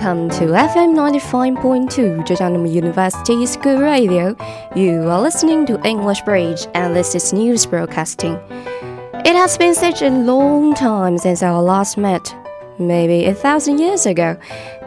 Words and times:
Welcome 0.00 0.30
to 0.38 0.54
FM 0.56 0.96
95.2 0.96 2.24
Zhejiang 2.24 2.72
University 2.72 3.44
School 3.44 3.82
Radio. 3.82 4.34
You 4.74 5.02
are 5.10 5.20
listening 5.20 5.66
to 5.66 5.78
English 5.86 6.22
Bridge 6.22 6.66
and 6.72 6.96
this 6.96 7.14
is 7.14 7.34
news 7.34 7.66
broadcasting. 7.66 8.40
It 9.26 9.36
has 9.36 9.58
been 9.58 9.74
such 9.74 10.00
a 10.00 10.08
long 10.08 10.72
time 10.72 11.18
since 11.18 11.42
our 11.42 11.60
last 11.60 11.98
met, 11.98 12.34
maybe 12.78 13.26
a 13.26 13.34
thousand 13.34 13.78
years 13.78 14.06
ago, 14.06 14.38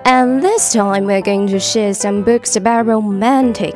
and 0.04 0.42
this 0.42 0.74
time 0.74 1.06
we're 1.06 1.22
going 1.22 1.46
to 1.46 1.60
share 1.60 1.94
some 1.94 2.24
books 2.24 2.56
about 2.56 2.88
romantic, 2.88 3.76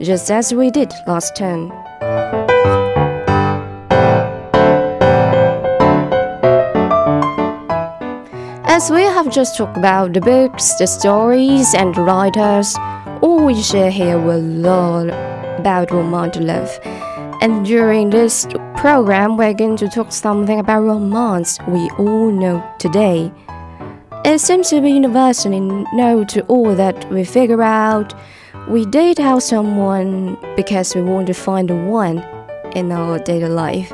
just 0.00 0.30
as 0.30 0.54
we 0.54 0.70
did 0.70 0.90
last 1.06 1.36
time. 1.36 1.70
As 8.76 8.90
we 8.90 9.04
have 9.04 9.30
just 9.30 9.56
talked 9.56 9.78
about 9.78 10.12
the 10.12 10.20
books, 10.20 10.74
the 10.74 10.86
stories, 10.86 11.74
and 11.74 11.94
the 11.94 12.02
writers, 12.02 12.76
all 13.22 13.46
we 13.46 13.62
share 13.62 13.90
here 13.90 14.18
will 14.18 14.42
learn 14.42 15.08
about 15.58 15.90
romantic 15.90 16.42
love. 16.42 16.78
And 17.40 17.64
during 17.64 18.10
this 18.10 18.46
program, 18.76 19.38
we're 19.38 19.54
going 19.54 19.78
to 19.78 19.88
talk 19.88 20.12
something 20.12 20.58
about 20.58 20.82
romance 20.82 21.58
we 21.66 21.88
all 21.96 22.30
know 22.30 22.62
today. 22.78 23.32
It 24.26 24.40
seems 24.40 24.68
to 24.68 24.82
be 24.82 24.90
universally 24.90 25.60
known 25.60 26.26
to 26.26 26.42
all 26.42 26.74
that 26.74 27.10
we 27.10 27.24
figure 27.24 27.62
out 27.62 28.12
we 28.68 28.84
date 28.84 29.20
out 29.20 29.42
someone 29.42 30.36
because 30.54 30.94
we 30.94 31.00
want 31.00 31.28
to 31.28 31.32
find 31.32 31.70
the 31.70 31.76
one 31.76 32.18
in 32.74 32.92
our 32.92 33.20
daily 33.20 33.48
life. 33.48 33.90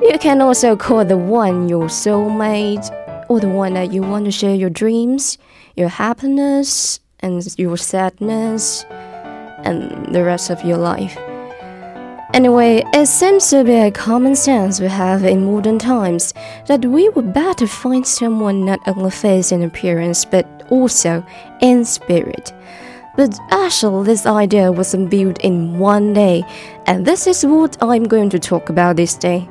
You 0.00 0.20
can 0.20 0.40
also 0.40 0.76
call 0.76 1.04
the 1.04 1.18
one 1.18 1.68
your 1.68 1.86
soulmate 1.86 2.88
or 3.28 3.40
the 3.40 3.48
one 3.48 3.74
that 3.74 3.92
you 3.92 4.02
want 4.02 4.24
to 4.24 4.30
share 4.30 4.54
your 4.54 4.70
dreams, 4.70 5.38
your 5.76 5.88
happiness, 5.88 7.00
and 7.20 7.46
your 7.58 7.76
sadness, 7.76 8.84
and 9.64 10.14
the 10.14 10.22
rest 10.22 10.50
of 10.50 10.62
your 10.64 10.76
life. 10.76 11.16
Anyway, 12.34 12.82
it 12.92 13.06
seems 13.06 13.48
to 13.50 13.62
be 13.62 13.74
a 13.74 13.92
common 13.92 14.34
sense 14.34 14.80
we 14.80 14.88
have 14.88 15.24
in 15.24 15.44
modern 15.44 15.78
times 15.78 16.34
that 16.66 16.84
we 16.84 17.08
would 17.10 17.32
better 17.32 17.66
find 17.66 18.04
someone 18.04 18.64
not 18.64 18.80
only 18.88 19.10
face 19.10 19.52
in 19.52 19.62
appearance 19.62 20.24
but 20.24 20.44
also 20.68 21.24
in 21.60 21.84
spirit. 21.84 22.52
But 23.16 23.38
actually, 23.52 24.06
this 24.06 24.26
idea 24.26 24.72
wasn't 24.72 25.10
built 25.10 25.38
in 25.44 25.78
one 25.78 26.12
day, 26.12 26.42
and 26.86 27.06
this 27.06 27.28
is 27.28 27.46
what 27.46 27.76
I'm 27.80 28.02
going 28.02 28.30
to 28.30 28.40
talk 28.40 28.68
about 28.68 28.96
this 28.96 29.14
day. 29.14 29.48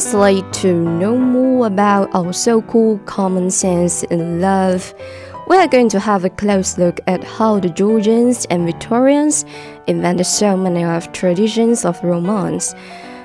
Firstly, 0.00 0.42
to 0.62 0.72
know 0.72 1.18
more 1.18 1.66
about 1.66 2.08
our 2.14 2.32
so 2.32 2.62
called 2.62 3.04
common 3.04 3.50
sense 3.50 4.02
in 4.04 4.40
love, 4.40 4.94
we 5.46 5.58
are 5.58 5.68
going 5.68 5.90
to 5.90 6.00
have 6.00 6.24
a 6.24 6.30
close 6.30 6.78
look 6.78 7.00
at 7.06 7.22
how 7.22 7.60
the 7.60 7.68
Georgians 7.68 8.46
and 8.46 8.64
Victorians 8.64 9.44
invented 9.86 10.24
so 10.24 10.56
many 10.56 10.82
of 10.84 11.12
traditions 11.12 11.84
of 11.84 12.02
romance. 12.02 12.74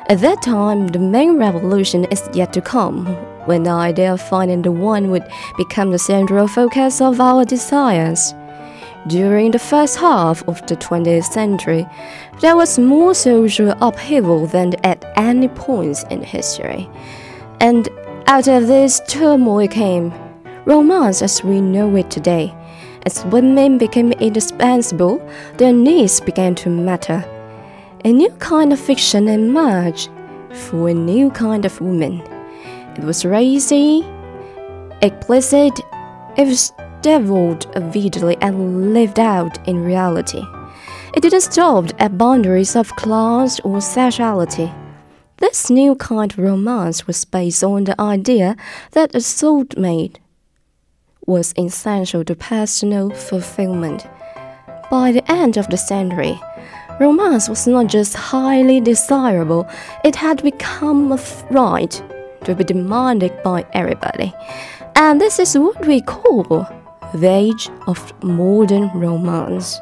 At 0.10 0.20
that 0.20 0.42
time, 0.42 0.88
the 0.88 1.00
main 1.00 1.38
revolution 1.38 2.04
is 2.12 2.28
yet 2.34 2.52
to 2.52 2.62
come, 2.62 3.06
when 3.46 3.64
the 3.64 3.72
idea 3.72 4.12
of 4.12 4.20
finding 4.20 4.62
the 4.62 4.74
one 4.74 5.12
would 5.12 5.24
become 5.58 5.92
the 5.92 5.98
central 5.98 6.46
focus 6.46 7.00
of 7.00 7.22
our 7.22 7.46
desires. 7.46 8.34
During 9.08 9.52
the 9.52 9.60
first 9.60 9.98
half 9.98 10.42
of 10.48 10.66
the 10.66 10.76
20th 10.76 11.26
century, 11.26 11.86
there 12.42 12.56
was 12.56 12.80
more 12.80 13.14
social 13.14 13.76
upheaval 13.80 14.48
than 14.48 14.74
at 14.84 15.06
any 15.16 15.48
point 15.48 16.04
in 16.10 16.24
history. 16.24 16.90
And 17.60 17.88
out 18.26 18.48
of 18.48 18.66
this 18.66 19.02
turmoil 19.08 19.68
came 19.68 20.12
romance 20.66 21.22
as 21.22 21.44
we 21.44 21.62
know 21.62 21.96
it 21.96 22.10
today. 22.10 22.56
As 23.06 23.24
women 23.26 23.78
became 23.78 24.12
indispensable, 24.14 25.22
their 25.58 25.72
needs 25.72 26.20
began 26.20 26.56
to 26.56 26.70
matter. 26.70 27.24
A 28.04 28.12
new 28.12 28.32
kind 28.40 28.74
of 28.74 28.80
fiction 28.80 29.28
emerged 29.28 30.10
for 30.52 30.90
a 30.90 30.94
new 30.96 31.30
kind 31.30 31.66
of 31.66 31.80
woman. 31.80 32.22
It 32.98 33.04
was 33.04 33.24
racy, 33.24 34.04
explicit, 35.04 35.80
it 36.38 36.48
was 36.48 36.74
deviled 37.06 37.68
vividly 37.94 38.36
and 38.42 38.92
lived 38.92 39.20
out 39.20 39.56
in 39.68 39.84
reality. 39.84 40.44
It 41.16 41.22
didn't 41.22 41.42
stop 41.42 41.86
at 42.00 42.18
boundaries 42.18 42.76
of 42.76 42.96
class 42.96 43.60
or 43.60 43.80
sexuality. 43.80 44.74
This 45.38 45.70
new 45.70 45.94
kind 45.94 46.32
of 46.32 46.40
romance 46.40 47.06
was 47.06 47.24
based 47.24 47.64
on 47.64 47.84
the 47.84 48.02
idea 48.02 48.56
that 48.94 49.14
a 49.14 49.20
soulmate 49.20 50.18
was 51.28 51.54
essential 51.60 52.24
to 52.26 52.34
personal 52.34 53.12
fulfillment. 53.12 54.08
By 54.90 55.12
the 55.12 55.32
end 55.32 55.58
of 55.58 55.68
the 55.70 55.78
century, 55.78 56.42
romance 57.00 57.48
was 57.48 57.68
not 57.68 57.86
just 57.86 58.16
highly 58.16 58.82
desirable, 58.82 59.70
it 60.04 60.16
had 60.16 60.42
become 60.42 61.12
a 61.12 61.20
right 61.52 62.02
to 62.46 62.56
be 62.56 62.64
demanded 62.64 63.32
by 63.44 63.64
everybody. 63.74 64.34
And 64.96 65.22
this 65.22 65.38
is 65.38 65.56
what 65.56 65.86
we 65.86 66.02
call 66.02 66.66
the 67.16 67.30
age 67.30 67.70
of 67.88 68.14
modern 68.24 68.90
romance. 68.94 69.80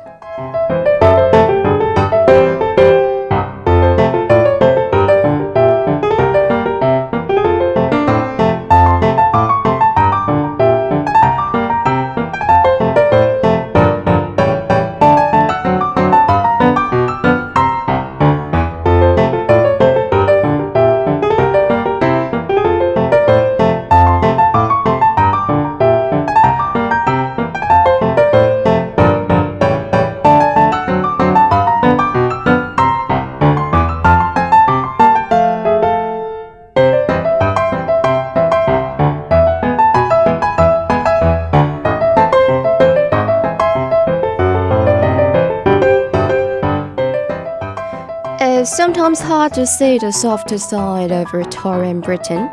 It's 49.14 49.22
hard 49.22 49.54
to 49.54 49.68
see 49.68 50.00
the 50.00 50.12
softer 50.12 50.58
side 50.58 51.12
of 51.12 51.30
Victorian 51.30 52.02
Britain, 52.02 52.50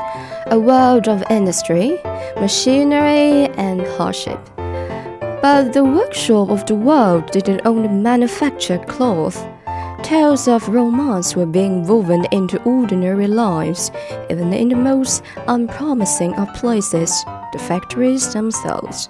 a 0.48 0.58
world 0.58 1.08
of 1.08 1.24
industry, 1.30 1.98
machinery, 2.38 3.48
and 3.56 3.80
hardship. 3.96 4.38
But 5.40 5.72
the 5.72 5.82
workshop 5.82 6.50
of 6.50 6.66
the 6.66 6.74
world 6.74 7.30
didn't 7.30 7.62
only 7.64 7.88
manufacture 7.88 8.76
cloth. 8.76 9.42
Tales 10.02 10.48
of 10.48 10.68
romance 10.68 11.34
were 11.34 11.46
being 11.46 11.86
woven 11.86 12.26
into 12.30 12.62
ordinary 12.64 13.26
lives, 13.26 13.90
even 14.28 14.52
in 14.52 14.68
the 14.68 14.76
most 14.76 15.22
unpromising 15.48 16.34
of 16.34 16.52
places, 16.52 17.24
the 17.54 17.58
factories 17.58 18.34
themselves. 18.34 19.08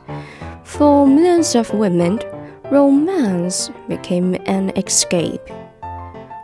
For 0.62 1.04
millions 1.04 1.56
of 1.56 1.74
women, 1.74 2.20
romance 2.70 3.72
became 3.88 4.36
an 4.46 4.70
escape. 4.76 5.42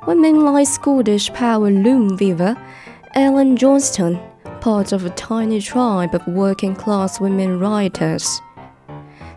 Women 0.06 0.44
like 0.44 0.68
Scottish 0.68 1.32
power 1.32 1.68
loom 1.68 2.16
weaver 2.16 2.56
Ellen 3.14 3.56
Johnston, 3.56 4.20
part 4.60 4.92
of 4.92 5.04
a 5.04 5.10
tiny 5.10 5.60
tribe 5.60 6.14
of 6.14 6.24
working 6.28 6.76
class 6.76 7.18
women 7.18 7.58
writers. 7.58 8.40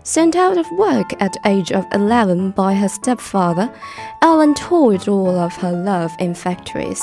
Sent 0.04 0.36
out 0.36 0.60
of 0.60 0.72
work 0.74 1.20
at 1.20 1.36
age 1.48 1.72
of 1.72 1.88
11 1.92 2.52
by 2.52 2.76
her 2.76 2.88
stepfather, 2.88 3.74
Ellen 4.22 4.54
toiled 4.54 5.10
all 5.10 5.40
of 5.40 5.56
her 5.56 5.72
life 5.72 6.14
in 6.20 6.36
factories. 6.36 7.02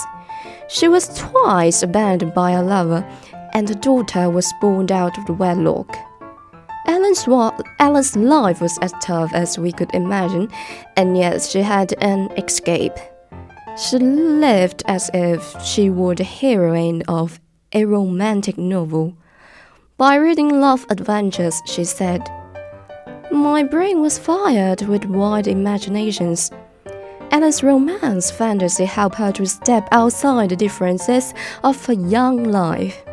She 0.69 0.87
was 0.87 1.09
twice 1.19 1.83
abandoned 1.83 2.35
by 2.35 2.53
a 2.53 2.63
lover, 2.63 3.05
and 3.53 3.69
a 3.69 3.75
daughter 3.75 4.31
was 4.31 4.55
born 4.61 4.93
out 4.93 5.19
of 5.19 5.27
the 5.27 5.33
wedlock. 5.33 5.97
Ellen's, 6.87 7.27
Ellen's 7.81 8.17
life 8.17 8.61
was 8.61 8.79
as 8.79 8.93
tough 9.03 9.35
as 9.35 9.59
we 9.59 9.73
could 9.73 9.93
imagine, 9.93 10.53
and 10.97 11.19
yet 11.19 11.43
she 11.43 11.63
had 11.63 11.95
an 12.01 12.31
escape. 12.39 12.97
She 13.77 13.99
lived 13.99 14.83
as 14.87 15.11
if 15.13 15.55
she 15.63 15.91
were 15.91 16.15
the 16.15 16.25
heroine 16.25 17.03
of 17.09 17.39
a 17.75 17.85
romantic 17.85 18.57
novel. 18.57 19.15
By 19.99 20.15
reading 20.15 20.61
love 20.63 20.87
adventures, 20.89 21.61
she 21.67 21.85
said, 21.85 22.27
My 23.31 23.63
brain 23.65 24.01
was 24.01 24.19
fired 24.19 24.81
with 24.87 25.05
wide 25.05 25.47
imaginations. 25.47 26.51
Ellen's 27.31 27.63
romance 27.63 28.31
fantasy 28.31 28.87
helped 28.87 29.17
her 29.17 29.31
to 29.33 29.45
step 29.45 29.87
outside 29.93 30.49
the 30.49 30.57
differences 30.57 31.35
of 31.63 31.85
her 31.85 31.93
young 31.93 32.45
life. 32.45 33.05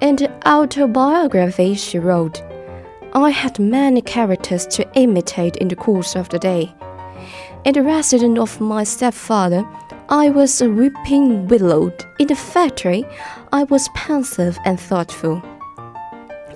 In 0.00 0.16
the 0.16 0.30
autobiography 0.48 1.74
she 1.74 1.98
wrote, 1.98 2.42
I 3.12 3.28
had 3.28 3.58
many 3.58 4.00
characters 4.00 4.64
to 4.68 4.90
imitate 4.94 5.56
in 5.56 5.68
the 5.68 5.76
course 5.76 6.16
of 6.16 6.30
the 6.30 6.38
day. 6.38 6.72
In 7.64 7.74
the 7.74 7.82
residence 7.84 8.40
of 8.40 8.60
my 8.60 8.82
stepfather, 8.82 9.64
I 10.08 10.30
was 10.30 10.60
a 10.60 10.68
weeping 10.68 11.46
willow. 11.46 11.92
In 12.18 12.26
the 12.26 12.34
factory, 12.34 13.04
I 13.52 13.62
was 13.62 13.88
pensive 13.94 14.58
and 14.64 14.80
thoughtful. 14.80 15.40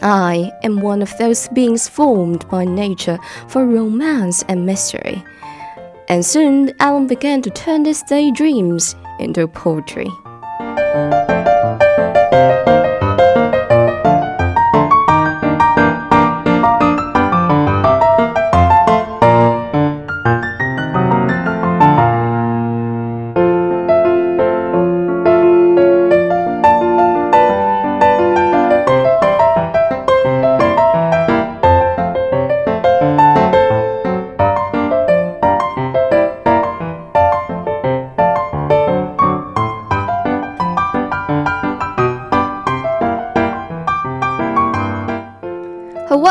I 0.03 0.50
am 0.64 0.81
one 0.81 1.03
of 1.03 1.17
those 1.17 1.47
beings 1.50 1.88
formed 1.88 2.49
by 2.49 2.64
nature 2.64 3.19
for 3.47 3.64
romance 3.64 4.43
and 4.49 4.67
mystery. 4.67 5.23
And 6.08 6.26
soon 6.26 6.73
Ellen 6.81 7.06
began 7.06 7.41
to 7.43 7.50
turn 7.50 7.85
these 7.85 8.02
daydreams 8.02 8.97
into 9.20 9.47
poetry. 9.47 10.11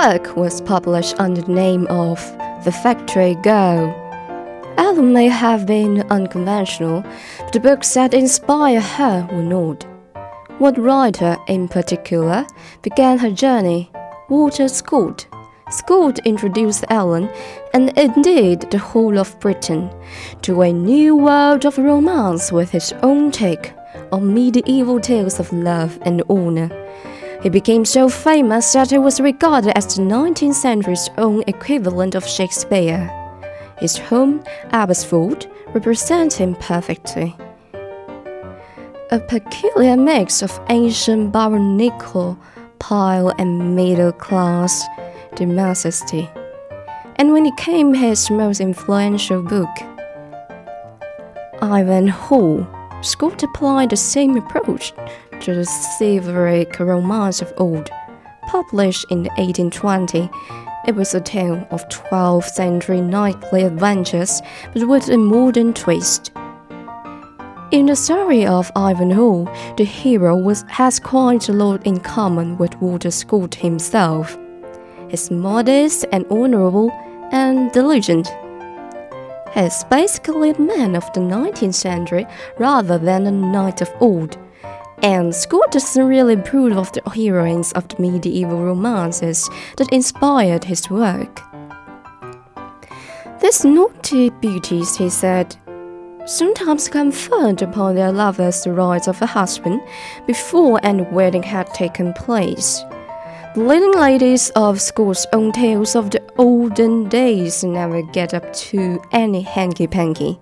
Work 0.06 0.36
was 0.36 0.62
published 0.62 1.20
under 1.20 1.42
the 1.42 1.52
name 1.52 1.88
of 1.88 2.20
The 2.64 2.72
Factory 2.72 3.34
Girl. 3.42 3.90
Ellen 4.78 5.14
may 5.14 5.28
have 5.28 5.66
been 5.66 6.02
unconventional, 6.12 7.02
but 7.40 7.54
the 7.54 7.60
books 7.60 7.96
that 7.96 8.14
inspire 8.14 8.82
her 8.82 9.28
were 9.32 9.42
not. 9.42 9.84
One 10.60 10.76
writer 10.76 11.38
in 11.48 11.68
particular 11.68 12.46
began 12.84 13.18
her 13.18 13.32
journey, 13.32 13.92
Walter 14.30 14.68
Scott. 14.68 15.26
Scott 15.72 16.20
introduced 16.20 16.86
Ellen, 16.90 17.28
and 17.74 17.98
indeed 17.98 18.70
the 18.70 18.78
whole 18.78 19.18
of 19.18 19.40
Britain, 19.40 19.90
to 20.44 20.62
a 20.62 20.72
new 20.72 21.16
world 21.16 21.66
of 21.66 21.80
romance 21.80 22.52
with 22.52 22.70
his 22.70 22.94
own 23.02 23.32
take 23.32 23.74
on 24.12 24.36
medieval 24.36 25.00
tales 25.00 25.40
of 25.40 25.52
love 25.52 25.98
and 26.04 26.22
honor. 26.30 26.70
He 27.46 27.50
became 27.52 27.86
so 27.86 28.10
famous 28.10 28.74
that 28.74 28.90
he 28.90 28.98
was 28.98 29.20
regarded 29.20 29.78
as 29.78 29.96
the 29.96 30.02
19th 30.02 30.56
century's 30.56 31.12
own 31.20 31.44
equivalent 31.46 32.16
of 32.16 32.26
Shakespeare. 32.28 33.08
His 33.78 34.00
home, 34.00 34.44
Abbotsford, 34.72 35.46
represents 35.68 36.38
him 36.38 36.56
perfectly. 36.56 37.36
A 39.12 39.20
peculiar 39.20 39.96
mix 39.96 40.42
of 40.42 40.60
ancient 40.70 41.32
baronial 41.32 42.36
pile 42.80 43.32
and 43.38 43.76
middle 43.76 44.12
class 44.12 44.84
domesticity. 45.36 46.28
And 47.18 47.32
when 47.32 47.46
it 47.46 47.58
came 47.58 47.94
his 47.94 48.32
most 48.32 48.60
influential 48.60 49.44
book, 49.44 49.70
Ivanhoe, 51.62 52.66
Scott 53.04 53.44
applied 53.44 53.92
the 53.92 53.98
same 53.98 54.36
approach 54.36 54.94
to 55.42 55.54
the 55.54 55.66
chivalric 55.98 56.80
romance 56.80 57.42
of 57.42 57.54
old. 57.58 57.90
Published 58.48 59.06
in 59.10 59.24
1820, 59.38 60.30
it 60.88 60.96
was 60.96 61.16
a 61.16 61.22
tale 61.22 61.68
of 61.72 61.88
12th 61.90 62.50
century 62.50 63.02
knightly 63.02 63.64
adventures, 63.64 64.42
but 64.74 64.88
with 64.88 65.10
a 65.10 65.18
modern 65.18 65.74
twist. 65.74 66.32
In 67.72 67.88
the 67.88 67.96
story 67.96 68.46
of 68.46 68.72
Ivanhoe, 68.76 69.46
the 69.78 69.84
hero 69.84 70.38
was, 70.38 70.64
has 70.68 71.00
quite 71.00 71.50
a 71.50 71.54
lot 71.54 71.86
in 71.86 72.00
common 72.00 72.58
with 72.58 72.80
Walter 72.80 73.12
Scott 73.12 73.56
himself. 73.56 74.38
He's 75.10 75.32
modest 75.32 76.06
and 76.12 76.26
honorable 76.30 76.92
and 77.32 77.72
diligent. 77.72 78.28
He's 79.54 79.84
basically 79.86 80.52
a 80.52 80.60
man 80.60 80.96
of 80.96 81.12
the 81.14 81.22
19th 81.22 81.74
century 81.74 82.28
rather 82.60 82.98
than 82.98 83.26
a 83.26 83.32
knight 83.32 83.82
of 83.82 83.92
old 84.00 84.38
and 85.02 85.34
Scott 85.36 85.72
doesn't 85.72 86.08
really 86.08 86.36
approve 86.36 86.78
of 86.78 86.92
the 86.94 87.02
heroines 87.10 87.72
of 87.74 87.88
the 87.88 88.02
medieval 88.02 88.64
romances 88.64 89.50
that 89.78 89.92
inspired 89.92 90.64
his 90.64 90.90
work. 90.90 91.42
These 93.42 93.66
naughty 93.66 94.30
beauties, 94.30 94.96
he 94.96 95.10
said, 95.10 95.56
sometimes 96.26 96.90
conferred 96.90 97.62
upon 97.62 97.96
their 97.96 98.12
lovers 98.12 98.64
the 98.64 98.74
rights 98.74 99.08
of 99.08 99.22
a 99.22 99.26
husband 99.26 99.82
before 100.26 100.80
any 100.84 101.04
wedding 101.04 101.44
had 101.44 101.72
taken 101.74 102.14
place. 102.14 102.84
Leading 103.58 103.94
ladies 103.94 104.50
of 104.58 104.82
Scott's 104.82 105.26
own 105.32 105.54
tales 105.54 105.96
of 105.96 106.12
the 106.12 106.22
olden 106.38 107.08
days 107.08 107.64
never 107.64 108.02
get 108.02 108.34
up 108.34 108.52
to 108.52 109.02
any 109.14 109.40
hanky 109.40 109.88
panky. 109.88 110.38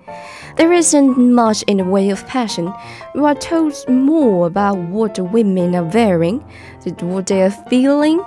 There 0.58 0.74
isn't 0.74 1.16
much 1.16 1.62
in 1.68 1.78
the 1.78 1.84
way 1.84 2.10
of 2.10 2.26
passion. 2.26 2.74
We 3.14 3.22
are 3.22 3.36
told 3.36 3.76
more 3.88 4.48
about 4.48 4.80
what 4.80 5.14
the 5.14 5.24
women 5.24 5.76
are 5.76 5.84
wearing, 5.84 6.40
what 7.02 7.28
they 7.28 7.44
are 7.44 7.52
feeling, 7.70 8.18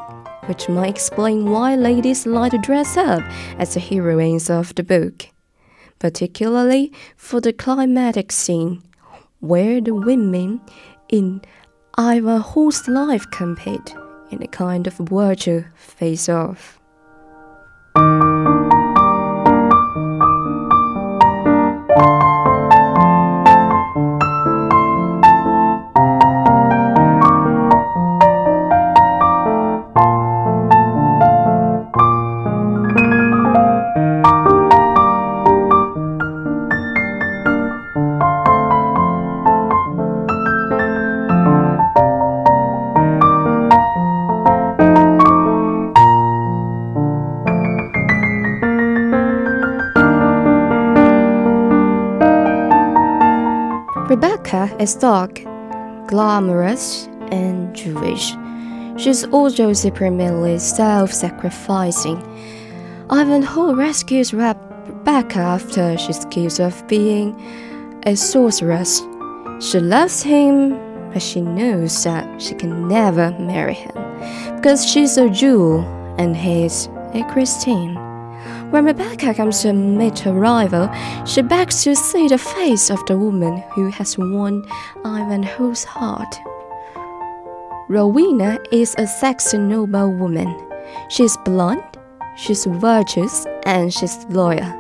which 0.45 0.69
might 0.69 0.91
explain 0.91 1.51
why 1.51 1.75
ladies 1.75 2.25
like 2.25 2.53
to 2.53 2.59
dress 2.59 2.97
up 2.97 3.25
as 3.59 3.75
the 3.75 3.81
heroines 3.81 4.49
of 4.49 4.73
the 4.77 4.85
book, 4.85 5.31
particularly 5.99 6.93
for 7.17 7.41
the 7.41 7.53
climatic 7.53 8.31
scene, 8.31 8.85
where 9.41 9.81
the 9.81 9.97
women 9.97 10.61
in 11.09 11.43
Ivanhoe's 11.99 12.87
life 12.87 13.29
compete 13.33 13.97
in 14.31 14.43
a 14.43 14.49
kind 14.49 14.87
of 14.87 14.97
virtual 14.97 15.65
face-off. 15.75 16.79
Rebecca 17.97 18.56
is 54.87 54.95
dark, 54.95 55.43
glamorous, 56.07 57.09
and 57.33 57.75
Jewish. 57.75 58.33
She's 58.97 59.25
also 59.25 59.73
supremely 59.73 60.61
self 60.61 61.13
sacrificing. 61.13 62.19
Ivanhoe 63.11 63.75
rescues 63.75 64.33
Rebecca 64.33 65.41
after 65.41 65.99
she's 65.99 66.25
accused 66.25 66.61
of 66.61 66.87
being 66.87 67.35
a 68.07 68.15
sorceress. 68.15 69.03
She 69.59 69.81
loves 69.81 70.23
him, 70.23 70.79
but 71.13 71.21
she 71.21 71.41
knows 71.41 72.05
that 72.05 72.41
she 72.41 72.55
can 72.55 72.87
never 72.87 73.33
marry 73.41 73.75
him 73.75 73.97
because 74.55 74.87
she's 74.89 75.19
a 75.19 75.29
Jew 75.29 75.81
and 76.17 76.37
he's 76.37 76.89
a 77.13 77.25
Christian. 77.33 78.06
When 78.71 78.85
Rebecca 78.85 79.33
comes 79.33 79.63
to 79.63 79.73
meet 79.73 80.19
her 80.21 80.33
rival, 80.33 80.91
she 81.25 81.41
begs 81.41 81.85
to 81.85 81.95
see 81.95 82.27
the 82.27 82.37
face 82.37 82.91
of 82.91 82.99
the 83.07 83.17
woman 83.17 83.63
who 83.71 83.91
has 83.91 84.19
won 84.19 84.67
Ivanhoe's 85.05 85.85
heart. 85.85 86.41
Rowena 87.89 88.59
is 88.73 88.97
a 88.99 89.07
Saxon 89.07 89.69
noble 89.69 90.13
woman. 90.13 90.53
She's 91.09 91.37
blonde, 91.45 91.85
she's 92.37 92.67
virtuous, 92.67 93.47
and 93.65 93.95
she's 93.95 94.25
loyal. 94.31 94.73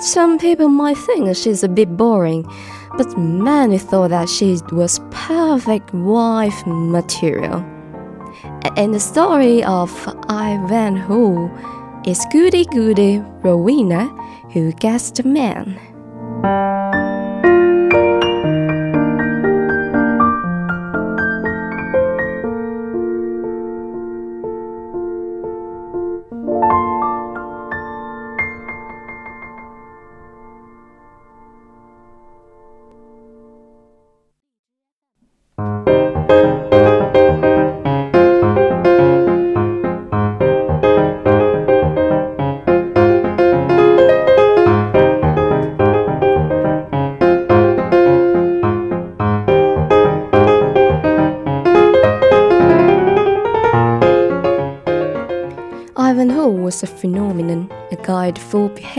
Some 0.00 0.36
people 0.36 0.68
might 0.68 0.98
think 0.98 1.36
she's 1.36 1.62
a 1.62 1.68
bit 1.68 1.96
boring, 1.96 2.44
but 2.96 3.16
many 3.16 3.78
thought 3.78 4.10
that 4.10 4.28
she 4.28 4.58
was 4.72 5.00
perfect 5.12 5.94
wife 5.94 6.66
material. 6.66 7.64
In 8.76 8.90
the 8.90 8.98
story 8.98 9.62
of 9.62 9.90
Ivanhoe, 10.28 11.48
It's 12.06 12.26
goody 12.26 12.66
goody 12.66 13.18
Rowena 13.42 14.08
who 14.52 14.72
guessed 14.72 15.14
the 15.14 15.22
man. 15.22 15.80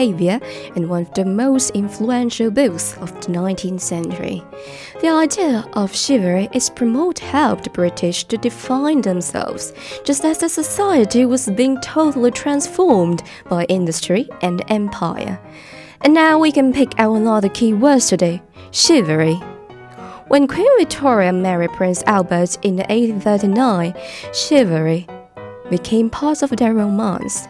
Behavior, 0.05 0.39
and 0.75 0.89
one 0.89 1.03
of 1.03 1.13
the 1.13 1.25
most 1.25 1.71
influential 1.71 2.51
books 2.51 2.97
of 2.97 3.13
the 3.21 3.31
19th 3.31 3.81
century. 3.81 4.43
The 5.01 5.09
idea 5.09 5.65
of 5.73 5.95
chivalry 5.95 6.49
is 6.53 6.69
promote 6.69 7.19
helped 7.19 7.63
the 7.63 7.69
British 7.69 8.23
to 8.25 8.37
define 8.37 9.01
themselves, 9.01 9.73
just 10.03 10.23
as 10.25 10.39
the 10.39 10.49
society 10.49 11.25
was 11.25 11.49
being 11.49 11.79
totally 11.81 12.31
transformed 12.31 13.23
by 13.49 13.65
industry 13.65 14.29
and 14.41 14.63
empire. 14.69 15.39
And 16.01 16.13
now 16.13 16.39
we 16.39 16.51
can 16.51 16.73
pick 16.73 16.99
out 16.99 17.15
another 17.15 17.49
key 17.49 17.73
word 17.73 18.01
today 18.01 18.41
chivalry. 18.71 19.35
When 20.27 20.47
Queen 20.47 20.67
Victoria 20.77 21.31
married 21.31 21.71
Prince 21.71 22.03
Albert 22.07 22.57
in 22.63 22.77
1839, 22.77 23.93
chivalry 24.33 25.07
became 25.69 26.09
part 26.09 26.41
of 26.41 26.49
their 26.51 26.73
romance. 26.73 27.47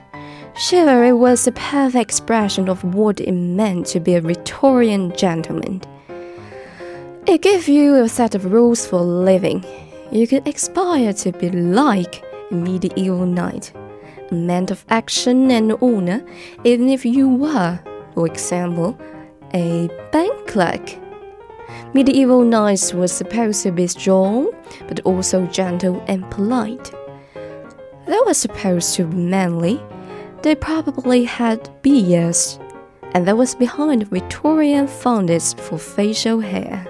Chivalry 0.57 1.11
was 1.11 1.45
a 1.45 1.51
perfect 1.51 2.01
expression 2.01 2.69
of 2.69 2.81
what 2.95 3.19
it 3.19 3.33
meant 3.33 3.87
to 3.87 3.99
be 3.99 4.15
a 4.15 4.21
Victorian 4.21 5.13
gentleman. 5.17 5.81
It 7.27 7.41
gave 7.41 7.67
you 7.67 7.95
a 7.95 8.07
set 8.07 8.35
of 8.35 8.45
rules 8.45 8.87
for 8.87 9.01
living. 9.01 9.65
You 10.11 10.25
could 10.25 10.47
aspire 10.47 11.11
to 11.11 11.33
be 11.33 11.49
like 11.49 12.23
a 12.51 12.53
medieval 12.53 13.25
knight, 13.25 13.73
a 14.31 14.33
man 14.33 14.71
of 14.71 14.85
action 14.87 15.51
and 15.51 15.73
honor, 15.81 16.25
even 16.63 16.87
if 16.87 17.03
you 17.03 17.27
were, 17.27 17.77
for 18.13 18.25
example, 18.25 18.97
a 19.53 19.89
bank 20.13 20.47
clerk. 20.47 20.95
Medieval 21.93 22.45
knights 22.45 22.93
were 22.93 23.09
supposed 23.09 23.61
to 23.63 23.71
be 23.73 23.87
strong, 23.87 24.49
but 24.87 25.01
also 25.01 25.45
gentle 25.47 26.01
and 26.07 26.29
polite. 26.31 26.93
They 28.07 28.19
were 28.25 28.33
supposed 28.33 28.95
to 28.95 29.03
be 29.03 29.17
manly. 29.17 29.81
They 30.45 30.53
probably 30.53 31.23
had 31.23 31.71
beards, 31.81 32.59
and 33.15 33.27
that 33.27 33.35
was 33.35 33.55
behind 33.55 34.07
Victorian 34.11 34.85
fondness 34.85 35.55
for 35.55 35.79
facial 35.79 36.39
hair. 36.39 36.85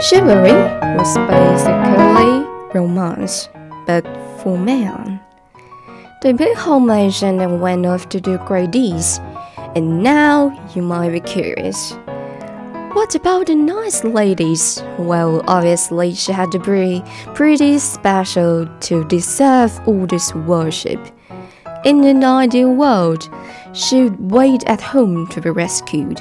Chivalry 0.00 0.58
was 0.98 1.16
basically 1.30 2.44
romance, 2.74 3.48
but 3.86 4.04
for 4.42 4.58
men. 4.58 5.20
They 6.20 6.34
paid 6.34 6.54
homage 6.54 7.22
and 7.22 7.62
went 7.62 7.86
off 7.86 8.10
to 8.10 8.20
do 8.20 8.36
great 8.38 8.72
deeds. 8.72 9.18
And 9.74 10.02
now 10.02 10.52
you 10.74 10.82
might 10.82 11.12
be 11.12 11.20
curious. 11.20 11.92
What 12.92 13.14
about 13.14 13.46
the 13.46 13.54
nice 13.54 14.04
ladies? 14.04 14.82
Well, 14.98 15.42
obviously, 15.46 16.12
she 16.12 16.32
had 16.32 16.50
to 16.52 16.58
be 16.58 17.02
pretty 17.34 17.78
special 17.78 18.66
to 18.80 19.04
deserve 19.04 19.80
all 19.88 20.06
this 20.06 20.34
worship. 20.34 21.00
In 21.84 22.04
an 22.04 22.22
ideal 22.22 22.74
world, 22.74 23.30
she'd 23.72 24.14
wait 24.18 24.62
at 24.66 24.82
home 24.82 25.26
to 25.28 25.40
be 25.40 25.48
rescued. 25.48 26.20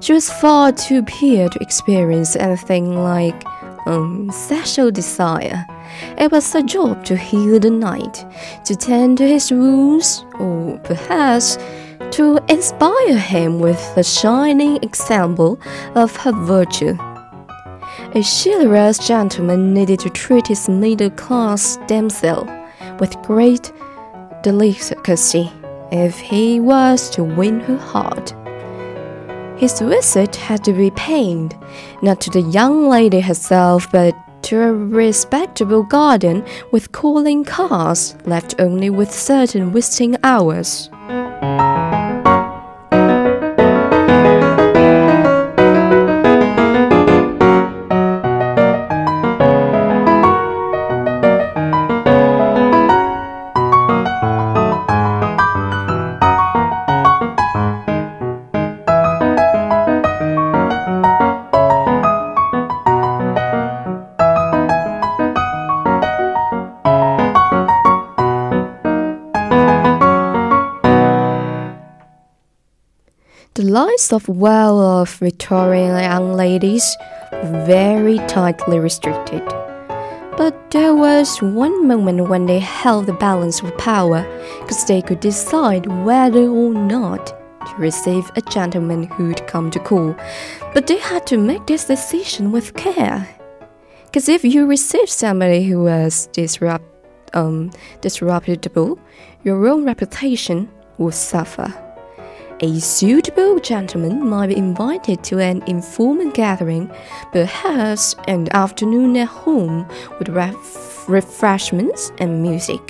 She 0.00 0.12
was 0.12 0.30
far 0.30 0.70
too 0.70 1.02
pure 1.02 1.48
to 1.48 1.58
experience 1.60 2.36
anything 2.36 3.02
like 3.02 3.44
um, 3.86 4.30
sexual 4.30 4.92
desire. 4.92 5.66
It 6.18 6.30
was 6.32 6.52
her 6.52 6.62
job 6.62 7.04
to 7.04 7.16
heal 7.16 7.58
the 7.58 7.70
knight, 7.70 8.24
to 8.64 8.76
tend 8.76 9.18
to 9.18 9.26
his 9.26 9.50
wounds, 9.50 10.24
or 10.38 10.78
perhaps 10.84 11.58
to 12.12 12.38
inspire 12.48 13.18
him 13.18 13.60
with 13.60 13.80
a 13.96 14.02
shining 14.02 14.76
example 14.82 15.60
of 15.94 16.16
her 16.16 16.32
virtue. 16.32 16.96
A 18.14 18.22
chivalrous 18.22 18.98
gentleman 18.98 19.72
needed 19.72 20.00
to 20.00 20.10
treat 20.10 20.46
his 20.48 20.68
middle 20.68 21.10
class 21.10 21.78
damsel 21.86 22.48
with 22.98 23.20
great 23.22 23.72
delicacy 24.42 25.50
if 25.92 26.18
he 26.18 26.60
was 26.60 27.10
to 27.10 27.22
win 27.22 27.60
her 27.60 27.76
heart. 27.76 28.34
His 29.58 29.80
visit 29.80 30.36
had 30.36 30.64
to 30.64 30.72
be 30.72 30.90
paid, 30.92 31.56
not 32.02 32.20
to 32.22 32.30
the 32.30 32.40
young 32.40 32.88
lady 32.88 33.20
herself, 33.20 33.92
but 33.92 34.14
to 34.50 34.60
a 34.60 34.72
respectable 34.72 35.84
garden 35.84 36.44
with 36.72 36.90
calling 36.90 37.44
cars 37.44 38.16
left 38.24 38.56
only 38.58 38.90
with 38.90 39.08
certain 39.12 39.70
visiting 39.70 40.16
hours. 40.24 40.90
Lives 73.70 74.12
of 74.12 74.28
well-off 74.28 75.18
Victorian 75.18 75.96
young 75.96 76.32
ladies 76.32 76.96
were 77.32 77.64
very 77.66 78.18
tightly 78.26 78.80
restricted. 78.80 79.46
But 80.36 80.72
there 80.72 80.94
was 80.94 81.40
one 81.40 81.86
moment 81.86 82.28
when 82.28 82.46
they 82.46 82.58
held 82.58 83.06
the 83.06 83.12
balance 83.12 83.62
of 83.62 83.76
power, 83.78 84.26
because 84.60 84.84
they 84.86 85.00
could 85.00 85.20
decide 85.20 85.86
whether 86.04 86.48
or 86.48 86.74
not 86.74 87.26
to 87.26 87.74
receive 87.78 88.28
a 88.34 88.40
gentleman 88.40 89.04
who'd 89.04 89.46
come 89.46 89.70
to 89.70 89.78
call. 89.78 90.16
But 90.74 90.88
they 90.88 90.98
had 90.98 91.24
to 91.28 91.38
make 91.38 91.66
this 91.66 91.84
decision 91.84 92.50
with 92.50 92.74
care. 92.74 93.28
Because 94.06 94.28
if 94.28 94.44
you 94.44 94.66
receive 94.66 95.08
somebody 95.08 95.62
who 95.62 95.84
was 95.84 96.26
disrupt, 96.32 96.84
um, 97.34 97.70
disreputable, 98.00 98.98
your 99.44 99.68
own 99.68 99.84
reputation 99.84 100.68
would 100.98 101.14
suffer. 101.14 101.72
A 102.62 102.78
suitable 102.78 103.58
gentleman 103.58 104.28
might 104.28 104.48
be 104.48 104.56
invited 104.58 105.24
to 105.24 105.38
an 105.38 105.62
informal 105.66 106.30
gathering, 106.30 106.92
perhaps 107.32 108.14
an 108.28 108.48
afternoon 108.52 109.16
at 109.16 109.28
home 109.28 109.88
with 110.18 110.28
ref 110.28 111.08
refreshments 111.08 112.12
and 112.18 112.42
music. 112.42 112.82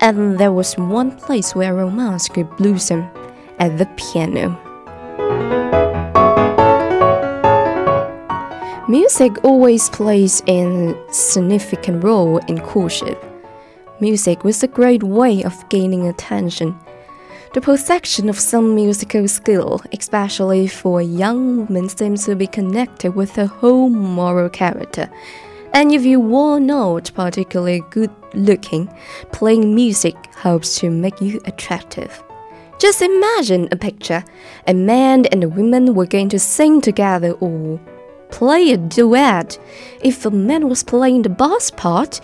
And 0.00 0.36
there 0.36 0.52
was 0.52 0.76
one 0.76 1.16
place 1.16 1.54
where 1.54 1.74
romance 1.74 2.28
could 2.28 2.54
blossom 2.58 3.08
at 3.58 3.78
the 3.78 3.86
piano. 3.96 4.50
Music 8.86 9.32
always 9.42 9.88
plays 9.88 10.42
a 10.46 10.94
significant 11.10 12.04
role 12.04 12.36
in 12.48 12.60
courtship. 12.60 13.24
Music 13.98 14.44
was 14.44 14.62
a 14.62 14.68
great 14.68 15.02
way 15.02 15.42
of 15.42 15.66
gaining 15.70 16.06
attention 16.06 16.78
the 17.52 17.60
possession 17.60 18.28
of 18.28 18.38
some 18.38 18.74
musical 18.74 19.26
skill, 19.26 19.80
especially 19.92 20.68
for 20.68 21.00
a 21.00 21.04
young 21.04 21.66
woman, 21.66 21.88
seems 21.88 22.24
to 22.26 22.36
be 22.36 22.46
connected 22.46 23.14
with 23.16 23.34
her 23.34 23.46
whole 23.46 23.88
moral 23.88 24.48
character. 24.48 25.10
And 25.72 25.92
if 25.92 26.04
you 26.04 26.20
were 26.20 26.60
not 26.60 27.10
particularly 27.14 27.82
good 27.90 28.10
looking, 28.34 28.88
playing 29.32 29.74
music 29.74 30.14
helps 30.36 30.78
to 30.78 30.90
make 30.90 31.20
you 31.20 31.40
attractive. 31.44 32.22
Just 32.78 33.02
imagine 33.02 33.68
a 33.72 33.76
picture. 33.76 34.24
A 34.66 34.74
man 34.74 35.26
and 35.26 35.42
a 35.44 35.48
woman 35.48 35.94
were 35.94 36.06
going 36.06 36.28
to 36.30 36.38
sing 36.38 36.80
together 36.80 37.32
or 37.32 37.80
play 38.30 38.70
a 38.70 38.76
duet. 38.76 39.58
If 40.02 40.22
the 40.22 40.30
man 40.30 40.68
was 40.68 40.84
playing 40.84 41.22
the 41.22 41.28
bass 41.28 41.70
part 41.70 42.20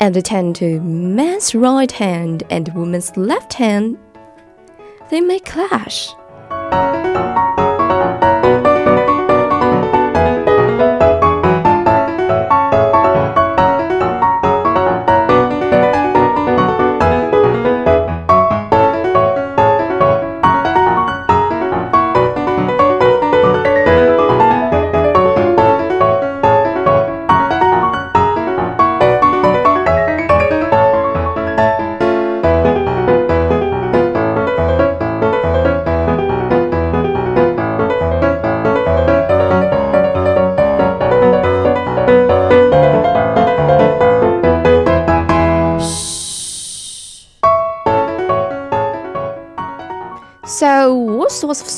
and 0.00 0.16
attend 0.16 0.56
to 0.56 0.80
man's 0.80 1.54
right 1.54 1.90
hand 1.90 2.44
and 2.48 2.72
woman's 2.74 3.16
left 3.16 3.52
hand, 3.54 3.98
they 5.10 5.20
may 5.20 5.40
clash. 5.40 6.14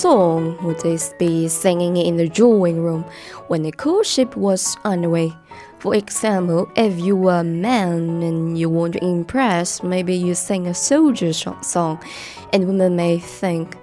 Song 0.01 0.57
would 0.65 0.81
this 0.81 1.13
be 1.19 1.47
singing 1.47 1.95
in 1.99 2.17
the 2.17 2.27
drawing 2.27 2.81
room 2.83 3.05
when 3.49 3.63
the 3.63 3.71
courtship 3.71 4.35
was 4.35 4.75
underway? 4.83 5.31
For 5.79 5.95
example, 5.95 6.71
if 6.75 6.99
you 6.99 7.15
were 7.17 7.41
a 7.41 7.45
man 7.45 8.23
and 8.23 8.59
you 8.59 8.71
want 8.71 8.95
to 8.95 9.05
impress, 9.05 9.83
maybe 9.83 10.15
you 10.15 10.35
sing 10.35 10.67
a 10.67 10.73
soldier 10.73 11.35
song, 11.35 12.03
and 12.51 12.67
women 12.67 12.97
may 12.97 13.19
think, 13.19 13.77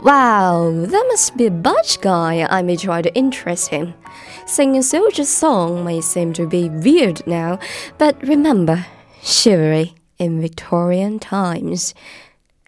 Wow, 0.00 0.72
that 0.72 1.04
must 1.08 1.36
be 1.36 1.46
a 1.46 1.50
butch 1.50 2.00
guy. 2.00 2.46
I 2.48 2.62
may 2.62 2.76
try 2.76 3.02
to 3.02 3.14
interest 3.14 3.68
him. 3.68 3.92
Singing 4.46 4.80
a 4.80 4.82
soldier 4.82 5.24
song 5.24 5.84
may 5.84 6.00
seem 6.00 6.32
to 6.34 6.46
be 6.46 6.70
weird 6.70 7.26
now, 7.26 7.58
but 7.98 8.16
remember, 8.22 8.86
chivalry 9.22 9.96
in 10.18 10.40
Victorian 10.40 11.18
times 11.18 11.94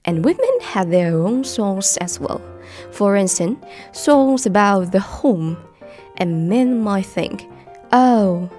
and 0.05 0.25
women 0.25 0.61
had 0.61 0.91
their 0.91 1.17
own 1.17 1.45
songs 1.45 1.97
as 1.99 2.21
well. 2.21 2.43
For 2.93 3.17
instance, 3.17 3.65
songs 3.93 4.47
about 4.47 4.93
the 4.93 5.01
home, 5.01 5.57
and 6.17 6.49
men 6.49 6.81
might 6.81 7.07
think, 7.07 7.47
oh, 7.93 8.51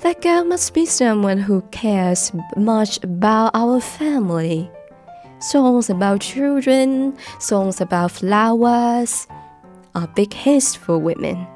that 0.00 0.22
girl 0.22 0.44
must 0.44 0.72
be 0.72 0.86
someone 0.86 1.38
who 1.38 1.60
cares 1.70 2.32
much 2.56 3.02
about 3.04 3.50
our 3.54 3.80
family. 3.80 4.70
Songs 5.40 5.90
about 5.90 6.20
children, 6.20 7.16
songs 7.38 7.80
about 7.80 8.10
flowers 8.12 9.26
are 9.94 10.06
big 10.08 10.32
hits 10.32 10.74
for 10.74 10.98
women. 10.98 11.46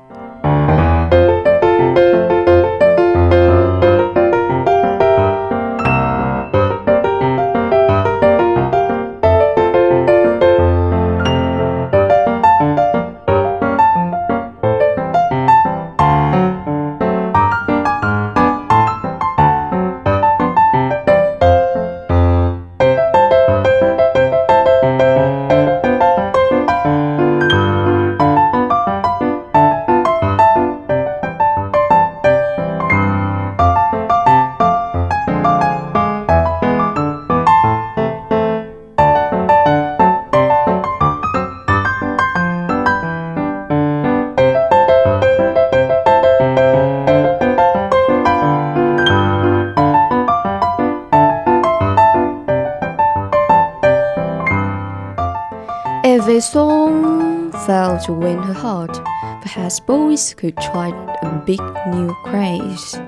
A 56.35 56.40
song 56.40 57.53
failed 57.64 58.01
to 58.07 58.12
win 58.12 58.42
her 58.42 58.53
heart, 58.53 58.92
perhaps 59.40 59.79
boys 59.79 60.35
could 60.35 60.57
try 60.57 60.88
a 61.23 61.42
big 61.47 61.61
new 61.92 62.12
craze. 62.25 62.99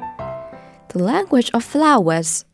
The 0.90 1.00
language 1.00 1.50
of 1.52 1.64
flowers. 1.64 2.44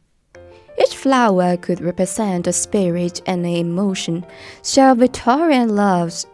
Each 0.81 0.97
flower 0.97 1.59
could 1.59 1.83
represent 1.83 2.47
a 2.47 2.55
spirit 2.55 3.21
and 3.27 3.45
an 3.45 3.53
emotion, 3.53 4.25
so 4.63 4.95
Victorian 4.95 5.77
loves 5.77 6.27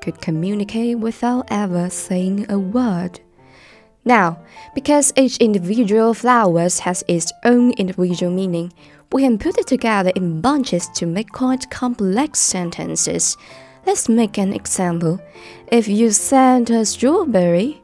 could 0.00 0.20
communicate 0.20 1.00
without 1.00 1.48
ever 1.50 1.90
saying 1.90 2.46
a 2.48 2.60
word. 2.60 3.18
Now, 4.04 4.38
because 4.76 5.12
each 5.16 5.38
individual 5.38 6.14
flower 6.14 6.68
has 6.82 7.02
its 7.08 7.32
own 7.44 7.72
individual 7.72 8.30
meaning, 8.32 8.72
we 9.12 9.22
can 9.22 9.38
put 9.38 9.58
it 9.58 9.66
together 9.66 10.10
in 10.14 10.40
bunches 10.40 10.88
to 10.88 11.06
make 11.06 11.30
quite 11.32 11.70
complex 11.70 12.38
sentences. 12.40 13.36
Let's 13.86 14.08
make 14.08 14.36
an 14.38 14.52
example. 14.52 15.20
If 15.70 15.86
you 15.88 16.10
send 16.10 16.70
a 16.70 16.84
strawberry, 16.84 17.82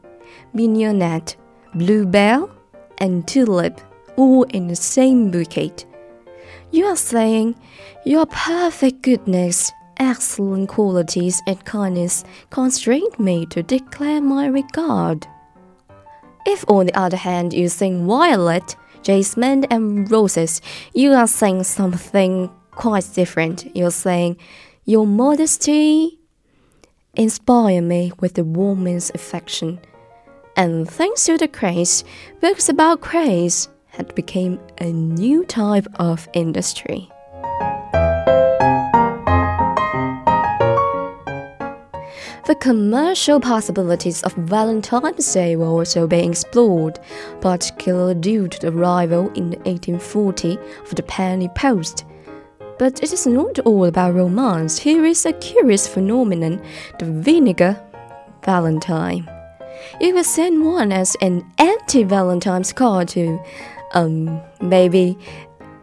mignonette, 0.53 1.37
bluebell, 1.75 2.51
and 2.99 3.27
tulip 3.27 3.81
all 4.17 4.43
in 4.45 4.67
the 4.67 4.77
same 4.77 5.31
bouquet, 5.31 5.73
you 6.73 6.87
are 6.87 6.97
saying, 6.97 7.55
Your 8.05 8.27
perfect 8.27 9.03
goodness, 9.03 9.71
excellent 9.99 10.69
qualities, 10.69 11.41
and 11.47 11.65
kindness 11.65 12.25
constrain 12.51 13.07
me 13.19 13.47
to 13.47 13.63
declare 13.63 14.21
my 14.21 14.47
regard. 14.47 15.27
If, 16.47 16.65
on 16.69 16.87
the 16.87 16.99
other 16.99 17.17
hand, 17.17 17.53
you 17.53 17.69
sing 17.69 18.07
violet, 18.07 18.75
jasmine, 19.03 19.65
and 19.65 20.11
roses, 20.11 20.61
you 20.95 21.13
are 21.13 21.27
saying 21.27 21.65
something 21.65 22.51
quite 22.71 23.09
different. 23.15 23.75
You're 23.77 23.91
saying, 23.91 24.39
Your 24.85 25.07
modesty 25.07 26.19
inspire 27.15 27.83
me 27.83 28.13
with 28.21 28.35
the 28.35 28.45
warmest 28.45 29.15
affection. 29.15 29.81
And 30.57 30.89
thanks 30.89 31.25
to 31.27 31.39
the 31.39 31.49
craze, 31.49 32.05
books 32.41 32.69
about 32.69 33.01
craze 33.01 33.69
had 33.89 34.15
become 34.15 34.59
a 34.79 34.93
new 34.93 35.45
type 35.45 35.87
of 35.97 36.29
industry. 36.33 37.11
The 42.53 42.57
commercial 42.57 43.41
possibilities 43.41 44.23
of 44.25 44.35
Valentine's 44.35 45.33
Day 45.33 45.57
were 45.57 45.69
also 45.69 46.07
being 46.07 46.33
explored, 46.33 47.01
particularly 47.41 48.15
due 48.17 48.47
to 48.47 48.61
the 48.61 48.69
arrival 48.69 49.31
in 49.31 49.53
1840 49.65 50.59
of 50.83 50.95
the 50.95 51.03
penny 51.03 51.49
post. 51.49 52.05
But 52.79 53.03
it 53.03 53.11
is 53.11 53.27
not 53.27 53.59
all 53.61 53.87
about 53.87 54.13
romance. 54.17 54.79
Here 54.79 55.07
is 55.07 55.25
a 55.25 55.33
curious 55.33 55.89
phenomenon 55.89 56.61
the 56.99 57.07
vinegar 57.07 57.83
Valentine. 58.45 59.27
You 59.99 60.13
could 60.13 60.27
send 60.27 60.63
one 60.63 60.93
as 60.93 61.17
an 61.23 61.51
anti 61.57 62.05
Valentine's 62.05 62.75
card 62.75 63.09
to, 63.17 63.41
um, 63.95 64.43
maybe 64.61 65.17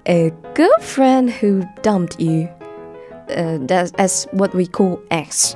a 0.05 0.31
girlfriend 0.53 1.31
who 1.31 1.63
dumped 1.81 2.19
you. 2.19 2.47
Uh, 3.27 3.57
that's, 3.61 4.25
what 4.33 4.53
we 4.53 4.67
call 4.67 5.01
ex. 5.09 5.55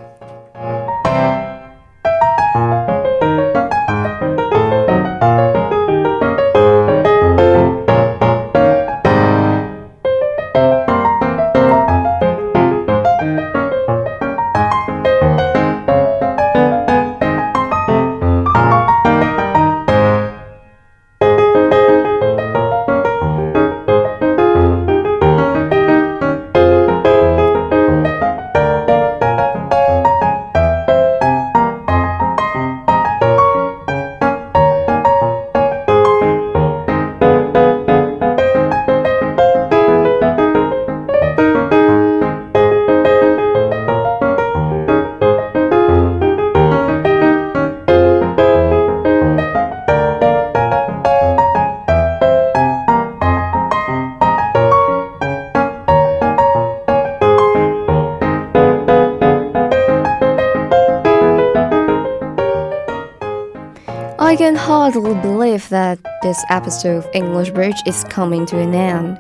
Hardly 64.92 65.16
believe 65.22 65.70
that 65.70 65.98
this 66.24 66.44
episode 66.50 66.98
of 66.98 67.10
English 67.14 67.52
Bridge 67.52 67.82
is 67.86 68.04
coming 68.10 68.46
to 68.46 68.60
an 68.60 68.76
end. 68.76 69.18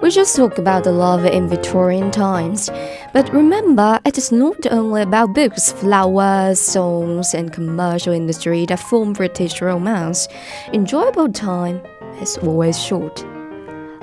We 0.00 0.08
just 0.08 0.34
talked 0.34 0.58
about 0.58 0.84
the 0.84 0.92
love 0.92 1.26
in 1.26 1.50
Victorian 1.50 2.10
times. 2.10 2.70
But 3.12 3.30
remember, 3.30 4.00
it 4.06 4.16
is 4.16 4.32
not 4.32 4.66
only 4.72 5.02
about 5.02 5.34
books, 5.34 5.70
flowers, 5.70 6.58
songs, 6.58 7.34
and 7.34 7.52
commercial 7.52 8.14
industry 8.14 8.64
that 8.66 8.80
form 8.80 9.12
British 9.12 9.60
romance. 9.60 10.28
Enjoyable 10.72 11.30
time 11.30 11.82
is 12.22 12.38
always 12.38 12.82
short. 12.82 13.18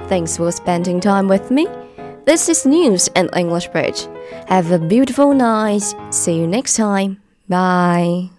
Thanks 0.09 0.37
for 0.37 0.51
spending 0.51 0.99
time 0.99 1.27
with 1.27 1.49
me. 1.49 1.67
This 2.25 2.49
is 2.49 2.67
News 2.67 3.09
and 3.15 3.31
English 3.35 3.69
Bridge. 3.69 4.05
Have 4.47 4.71
a 4.71 4.77
beautiful 4.77 5.33
night. 5.33 5.95
See 6.11 6.37
you 6.37 6.45
next 6.45 6.75
time. 6.75 7.19
Bye. 7.49 8.32